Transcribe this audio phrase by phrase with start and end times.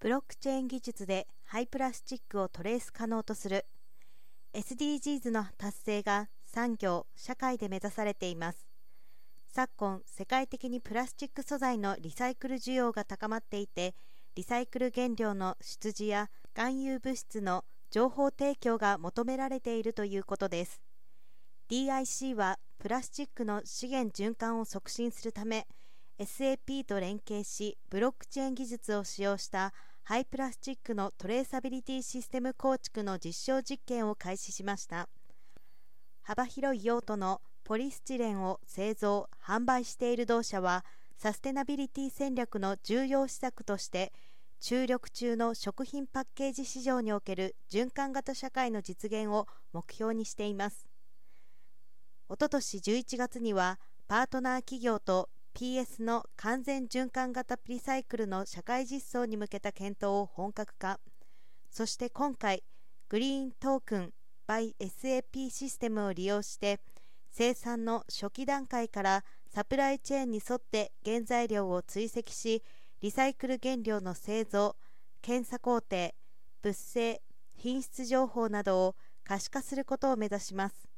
[0.00, 3.66] ブロックチェーン技術で廃プラスチックをトレース可能とする。
[4.54, 8.68] SDGs の達成が産業・社会で目指されています。
[9.48, 13.96] 昨今世界的にプラスチック素材のリサイクル需要が高まっていて
[14.36, 20.80] リサイクル原料の出自や含有物質の情報提供が求められているということです。
[21.70, 25.66] DIC はプラスチックの資源循環を促進するため
[26.18, 29.72] SAP と連携しブロックチェーン技術を使用した
[30.02, 35.08] ハイプラスチックのトレーサビリティシステム構築の実証実験を開始しました。
[36.22, 40.84] 幅広い用途のポリスチレンを製造・販売している同社は
[41.16, 44.12] サステナビリティ戦略の重要施策として
[44.58, 50.88] 注力中の食品パッケージ市場における循環型社会の実現を目標にしています。
[52.28, 61.00] おととし11月にはパートナー企業と PS の完全循環型リサイクルの社会実装に向けた検討を本格化。
[61.68, 62.62] そして今回
[63.08, 64.12] グリーントークン
[64.46, 66.78] by SAP システムを利用して
[67.32, 72.62] 生産の初期段階からサプライチェーンに沿って原材料を追跡し
[73.00, 74.76] リサイクル原料の製造
[75.22, 76.12] 検査工程
[76.62, 77.20] 物性
[77.56, 80.88] 品質情報などを可視化することを目指します。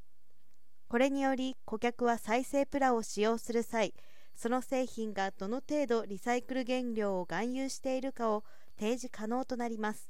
[0.90, 3.94] これにより顧客は再生プラを使用する際
[4.40, 8.42] その製品がどの程度リサイクル原料を含有しているかを
[8.78, 10.08] 提示可能となります。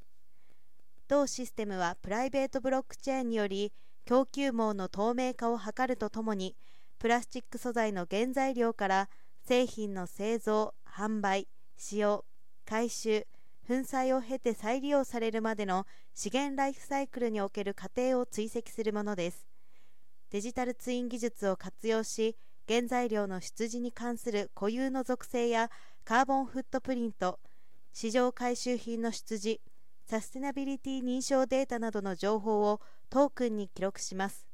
[1.08, 3.72] 同システムはプライベートブロックチェーンにより
[4.04, 6.54] 供給網の透明化を図るとともに
[7.00, 9.08] プラスチック素材の原材料から
[9.48, 12.24] 製品の製造販売使用
[12.64, 13.26] 回収
[13.66, 19.48] 粉砕を経て再利用されるまでの資源ライフサイクルにおける過程を追跡するものです。
[20.30, 22.36] デジタルツイン技術を活用し
[22.70, 25.72] 原材料の出自に関する固有の属性や
[26.04, 27.40] カーボンフットプリント
[27.92, 29.58] 市場回収品の出自
[30.06, 34.46] サステナビリティ認証データなどの情報をトークンに記録します。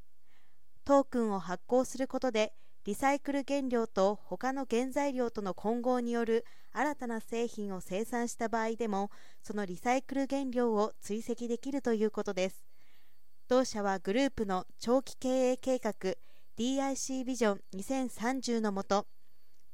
[0.87, 2.55] トークンを発行することで
[2.87, 9.10] リサイクル原料と他の原材料との混合による新たな製品を生産した場合でも
[9.43, 12.65] そのリサイクル原料を追跡できるということです。
[13.47, 15.93] 同社はグループの長期経営計画
[16.59, 19.06] DIC ビジョン2030のもと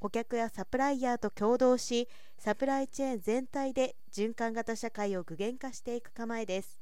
[0.00, 6.81] 顧客やサプライヤーと共同しサプライチェーン全体で循環型社会を具現化していく構えです。